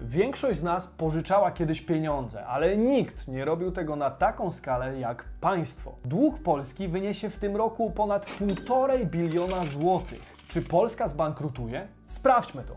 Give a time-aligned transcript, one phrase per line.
[0.00, 5.24] Większość z nas pożyczała kiedyś pieniądze, ale nikt nie robił tego na taką skalę jak
[5.40, 5.94] państwo.
[6.04, 10.36] Dług Polski wyniesie w tym roku ponad 1,5 biliona złotych.
[10.48, 11.88] Czy Polska zbankrutuje?
[12.06, 12.76] Sprawdźmy to.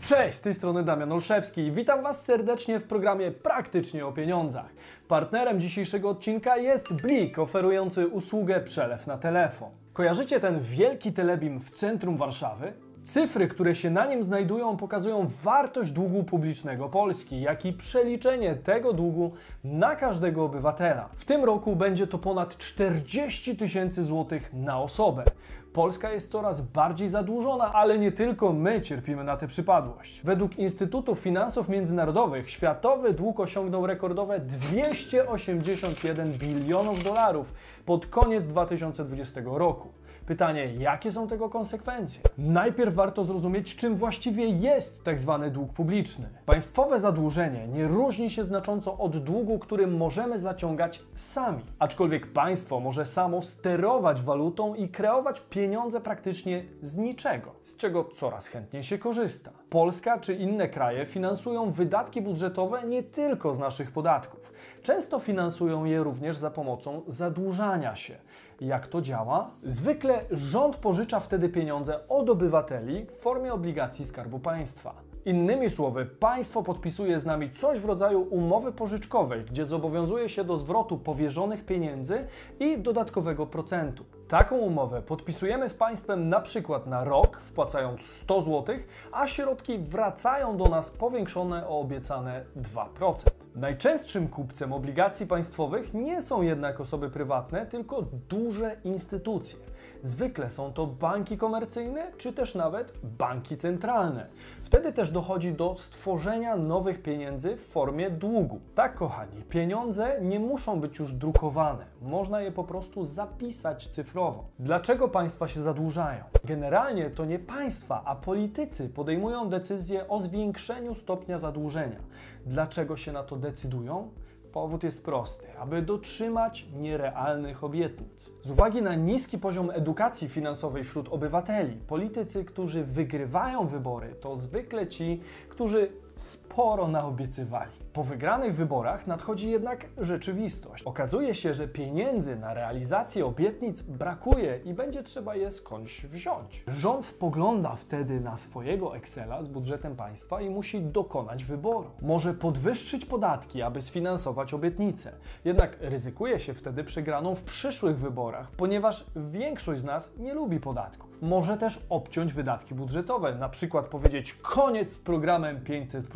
[0.00, 4.72] Cześć, z tej strony Damian Olszewski i witam Was serdecznie w programie Praktycznie o Pieniądzach.
[5.08, 9.70] Partnerem dzisiejszego odcinka jest Blik, oferujący usługę przelew na telefon.
[9.92, 12.83] Kojarzycie ten wielki telebim w centrum Warszawy?
[13.04, 18.92] Cyfry, które się na nim znajdują, pokazują wartość długu publicznego Polski, jak i przeliczenie tego
[18.92, 19.32] długu
[19.64, 21.08] na każdego obywatela.
[21.16, 25.24] W tym roku będzie to ponad 40 tysięcy złotych na osobę.
[25.72, 30.20] Polska jest coraz bardziej zadłużona, ale nie tylko my cierpimy na tę przypadłość.
[30.24, 37.52] Według Instytutu Finansów Międzynarodowych światowy dług osiągnął rekordowe 281 bilionów dolarów
[37.86, 40.03] pod koniec 2020 roku.
[40.26, 42.20] Pytanie, jakie są tego konsekwencje?
[42.38, 46.28] Najpierw warto zrozumieć, czym właściwie jest tak zwany dług publiczny.
[46.46, 51.64] Państwowe zadłużenie nie różni się znacząco od długu, który możemy zaciągać sami.
[51.78, 58.46] Aczkolwiek państwo może samo sterować walutą i kreować pieniądze praktycznie z niczego, z czego coraz
[58.46, 59.50] chętniej się korzysta.
[59.70, 64.52] Polska czy inne kraje finansują wydatki budżetowe nie tylko z naszych podatków.
[64.84, 68.16] Często finansują je również za pomocą zadłużania się.
[68.60, 69.50] Jak to działa?
[69.62, 74.94] Zwykle rząd pożycza wtedy pieniądze od obywateli w formie obligacji Skarbu Państwa.
[75.24, 80.56] Innymi słowy, państwo podpisuje z nami coś w rodzaju umowy pożyczkowej, gdzie zobowiązuje się do
[80.56, 82.26] zwrotu powierzonych pieniędzy
[82.60, 84.04] i dodatkowego procentu.
[84.28, 88.76] Taką umowę podpisujemy z państwem na przykład na rok, wpłacając 100 zł,
[89.12, 93.43] a środki wracają do nas powiększone o obiecane 2%.
[93.54, 99.58] Najczęstszym kupcem obligacji państwowych nie są jednak osoby prywatne, tylko duże instytucje.
[100.04, 104.26] Zwykle są to banki komercyjne, czy też nawet banki centralne.
[104.62, 108.60] Wtedy też dochodzi do stworzenia nowych pieniędzy w formie długu.
[108.74, 111.84] Tak, kochani, pieniądze nie muszą być już drukowane.
[112.02, 114.44] Można je po prostu zapisać cyfrowo.
[114.58, 116.24] Dlaczego państwa się zadłużają?
[116.44, 121.98] Generalnie to nie państwa, a politycy podejmują decyzje o zwiększeniu stopnia zadłużenia.
[122.46, 124.08] Dlaczego się na to decydują?
[124.54, 128.30] Powód jest prosty, aby dotrzymać nierealnych obietnic.
[128.42, 134.86] Z uwagi na niski poziom edukacji finansowej wśród obywateli, politycy, którzy wygrywają wybory, to zwykle
[134.86, 137.72] ci, którzy sporo naobiecywali.
[137.92, 140.82] Po wygranych wyborach nadchodzi jednak rzeczywistość.
[140.82, 146.64] Okazuje się, że pieniędzy na realizację obietnic brakuje i będzie trzeba je skądś wziąć.
[146.68, 151.90] Rząd spogląda wtedy na swojego Excela z budżetem państwa i musi dokonać wyboru.
[152.02, 155.12] Może podwyższyć podatki, aby sfinansować obietnice.
[155.44, 161.13] Jednak ryzykuje się wtedy przegraną w przyszłych wyborach, ponieważ większość z nas nie lubi podatków.
[161.24, 166.06] Może też obciąć wydatki budżetowe, na przykład powiedzieć koniec z programem 500.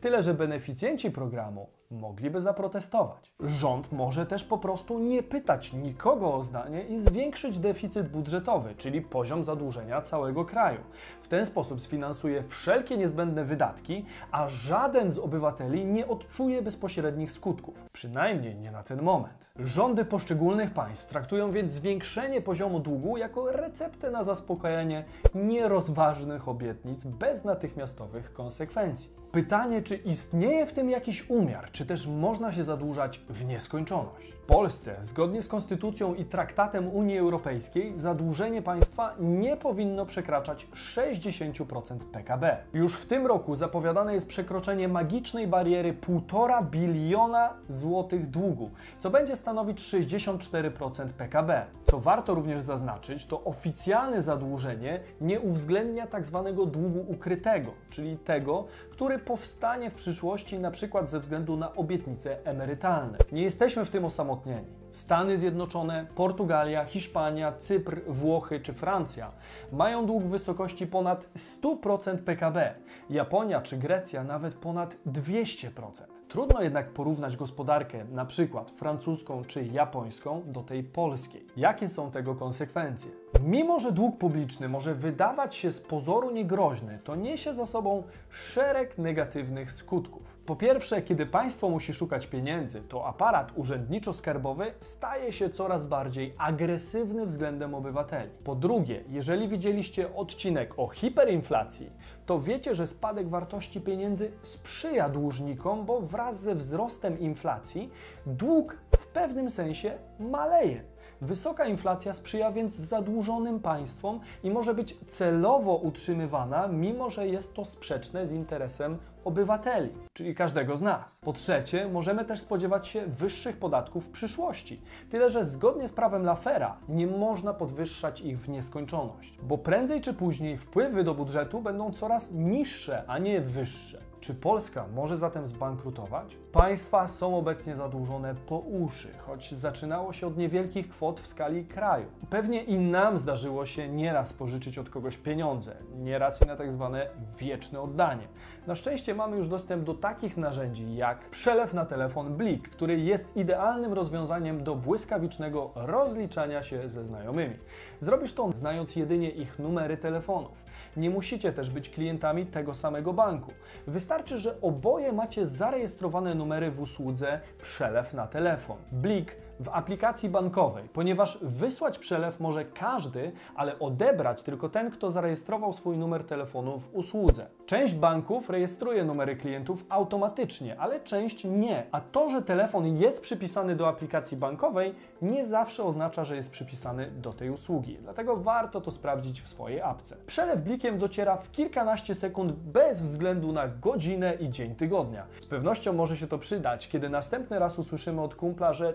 [0.00, 3.32] Tyle, że beneficjenci programu mogliby zaprotestować.
[3.40, 9.02] Rząd może też po prostu nie pytać nikogo o zdanie i zwiększyć deficyt budżetowy, czyli
[9.02, 10.80] poziom zadłużenia całego kraju.
[11.22, 17.84] W ten sposób sfinansuje wszelkie niezbędne wydatki, a żaden z obywateli nie odczuje bezpośrednich skutków,
[17.92, 19.50] przynajmniej nie na ten moment.
[19.58, 27.44] Rządy poszczególnych państw traktują więc zwiększenie poziomu długu jako receptę na zaspokojenie nierozważnych obietnic bez
[27.44, 29.23] natychmiastowych konsekwencji.
[29.34, 34.34] Pytanie, czy istnieje w tym jakiś umiar, czy też można się zadłużać w nieskończoność?
[34.44, 41.98] W Polsce, zgodnie z Konstytucją i Traktatem Unii Europejskiej, zadłużenie państwa nie powinno przekraczać 60%
[42.12, 42.56] PKB.
[42.74, 49.36] Już w tym roku zapowiadane jest przekroczenie magicznej bariery 1,5 biliona złotych długu, co będzie
[49.36, 51.66] stanowić 64% PKB.
[51.86, 56.42] Co warto również zaznaczyć, to oficjalne zadłużenie nie uwzględnia tzw.
[56.44, 62.44] Tak długu ukrytego, czyli tego, który powstanie w przyszłości na przykład ze względu na obietnice
[62.44, 63.18] emerytalne.
[63.32, 64.66] Nie jesteśmy w tym osamotnieni.
[64.92, 69.32] Stany Zjednoczone, Portugalia, Hiszpania, Cypr, Włochy czy Francja
[69.72, 72.74] mają dług w wysokości ponad 100% PKB.
[73.10, 76.13] Japonia czy Grecja nawet ponad 200%.
[76.34, 81.46] Trudno jednak porównać gospodarkę, na przykład francuską czy japońską, do tej polskiej.
[81.56, 83.10] Jakie są tego konsekwencje?
[83.44, 88.98] Mimo, że dług publiczny może wydawać się z pozoru niegroźny, to niesie za sobą szereg
[88.98, 90.33] negatywnych skutków.
[90.46, 97.26] Po pierwsze, kiedy państwo musi szukać pieniędzy, to aparat urzędniczo-skarbowy staje się coraz bardziej agresywny
[97.26, 98.30] względem obywateli.
[98.44, 101.90] Po drugie, jeżeli widzieliście odcinek o hiperinflacji,
[102.26, 107.90] to wiecie, że spadek wartości pieniędzy sprzyja dłużnikom, bo wraz ze wzrostem inflacji
[108.26, 110.93] dług w pewnym sensie maleje.
[111.24, 117.64] Wysoka inflacja sprzyja więc zadłużonym państwom i może być celowo utrzymywana, mimo że jest to
[117.64, 121.20] sprzeczne z interesem obywateli, czyli każdego z nas.
[121.24, 124.80] Po trzecie, możemy też spodziewać się wyższych podatków w przyszłości.
[125.10, 130.14] Tyle, że zgodnie z prawem Lafera nie można podwyższać ich w nieskończoność, bo prędzej czy
[130.14, 134.13] później wpływy do budżetu będą coraz niższe, a nie wyższe.
[134.24, 136.36] Czy Polska może zatem zbankrutować?
[136.52, 142.06] Państwa są obecnie zadłużone po uszy, choć zaczynało się od niewielkich kwot w skali kraju.
[142.30, 147.06] Pewnie i nam zdarzyło się nieraz pożyczyć od kogoś pieniądze, nieraz i na tak zwane
[147.38, 148.28] wieczne oddanie.
[148.66, 153.36] Na szczęście mamy już dostęp do takich narzędzi jak przelew na telefon Blik, który jest
[153.36, 157.56] idealnym rozwiązaniem do błyskawicznego rozliczania się ze znajomymi.
[158.00, 160.64] Zrobisz to znając jedynie ich numery telefonów.
[160.96, 163.52] Nie musicie też być klientami tego samego banku.
[163.86, 168.76] Wystarczy, że oboje macie zarejestrowane numery w usłudze przelew na telefon.
[168.92, 175.72] Blik w aplikacji bankowej, ponieważ wysłać przelew może każdy, ale odebrać tylko ten, kto zarejestrował
[175.72, 177.46] swój numer telefonu w usłudze.
[177.66, 181.86] Część banków rejestruje numery klientów automatycznie, ale część nie.
[181.92, 187.10] A to, że telefon jest przypisany do aplikacji bankowej, nie zawsze oznacza, że jest przypisany
[187.10, 187.98] do tej usługi.
[188.02, 190.16] Dlatego warto to sprawdzić w swojej apce.
[190.26, 195.26] Przelew blikiem dociera w kilkanaście sekund bez względu na godzinę i dzień tygodnia.
[195.38, 198.92] Z pewnością może się to przydać, kiedy następny raz usłyszymy od kumpla, że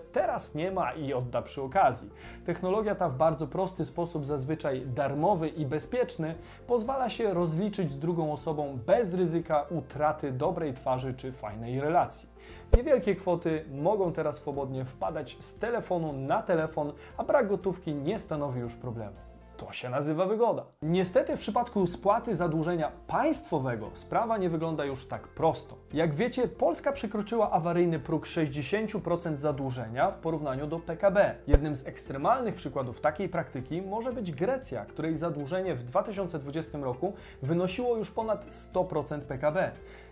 [0.56, 2.10] nie ma i odda przy okazji.
[2.46, 6.36] Technologia ta w bardzo prosty sposób, zazwyczaj darmowy i bezpieczny,
[6.68, 12.30] pozwala się rozliczyć z drugą osobą bez ryzyka utraty dobrej twarzy czy fajnej relacji.
[12.78, 18.60] Niewielkie kwoty mogą teraz swobodnie wpadać z telefonu na telefon, a brak gotówki nie stanowi
[18.60, 19.28] już problemu.
[19.59, 20.65] To się nazywa wygoda.
[20.81, 25.75] Niestety w przypadku spłaty zadłużenia państwowego sprawa nie wygląda już tak prosto.
[25.94, 31.35] Jak wiecie, Polska przekroczyła awaryjny próg 60% zadłużenia w porównaniu do PKB.
[31.47, 37.97] Jednym z ekstremalnych przykładów takiej praktyki może być Grecja, której zadłużenie w 2020 roku wynosiło
[37.97, 39.71] już ponad 100% PKB.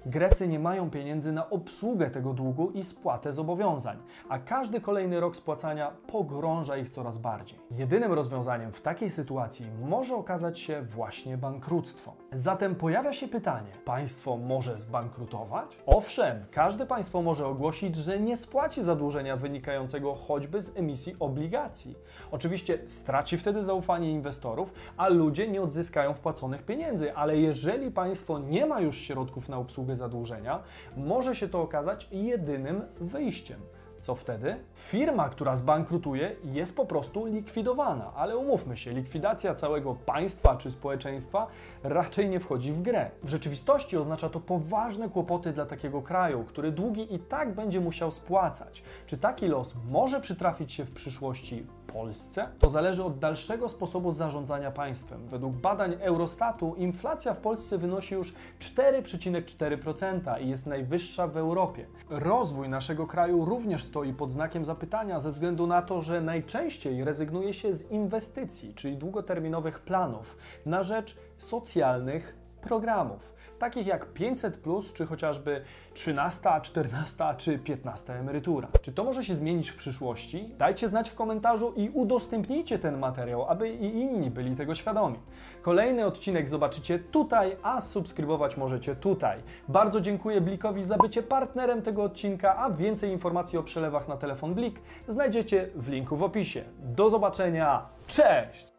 [0.10, 3.98] Grecy nie mają pieniędzy na obsługę tego długu i spłatę zobowiązań,
[4.30, 7.60] a każdy kolejny rok spłacania pogrąża ich coraz bardziej.
[7.72, 12.14] Jedynym rozwiązaniem w takiej sytuacji może okazać się właśnie bankructwo.
[12.32, 15.78] Zatem pojawia się pytanie: państwo może zbankrutować?
[15.86, 21.96] Owszem, każde państwo może ogłosić, że nie spłaci zadłużenia wynikającego choćby z emisji obligacji.
[22.32, 28.66] Oczywiście straci wtedy zaufanie inwestorów, a ludzie nie odzyskają wpłaconych pieniędzy, ale jeżeli państwo nie
[28.66, 30.64] ma już środków na obsługę zadłużenia,
[30.98, 33.60] może się to okazać jedynym wyjściem.
[34.02, 34.56] Co wtedy?
[34.76, 41.48] Firma, która zbankrutuje, jest po prostu likwidowana, ale umówmy się, likwidacja całego państwa czy społeczeństwa
[41.84, 43.12] raczej nie wchodzi w grę.
[43.24, 48.12] W rzeczywistości oznacza to poważne kłopoty dla takiego kraju, który długi i tak będzie musiał
[48.12, 48.84] spłacać.
[49.06, 52.48] Czy taki los może przytrafić się w przyszłości Polsce?
[52.60, 55.28] To zależy od dalszego sposobu zarządzania państwem.
[55.28, 61.86] Według badań Eurostatu inflacja w Polsce wynosi już 4,4% i jest najwyższa w Europie.
[62.10, 67.54] Rozwój naszego kraju również stoi pod znakiem zapytania ze względu na to, że najczęściej rezygnuje
[67.54, 74.60] się z inwestycji, czyli długoterminowych planów, na rzecz socjalnych programów, takich jak 500,
[74.94, 75.62] czy chociażby
[75.94, 78.68] 13, 14 czy 15 emerytura.
[78.82, 80.54] Czy to może się zmienić w przyszłości?
[80.58, 85.20] Dajcie znać w komentarzu i udostępnijcie ten materiał, aby i inni byli tego świadomi.
[85.62, 89.40] Kolejny odcinek zobaczycie tutaj, a subskrybować możecie tutaj.
[89.68, 94.54] Bardzo dziękuję Blikowi za bycie partnerem tego odcinka, a więcej informacji o przelewach na telefon
[94.54, 96.64] Blik znajdziecie w linku w opisie.
[96.80, 98.77] Do zobaczenia, cześć!